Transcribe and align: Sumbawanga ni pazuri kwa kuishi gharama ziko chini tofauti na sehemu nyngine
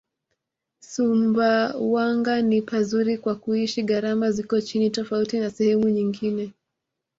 Sumbawanga 0.79 2.41
ni 2.41 2.61
pazuri 2.61 3.17
kwa 3.17 3.35
kuishi 3.35 3.83
gharama 3.83 4.31
ziko 4.31 4.61
chini 4.61 4.89
tofauti 4.89 5.39
na 5.39 5.49
sehemu 5.49 5.89
nyngine 5.89 6.53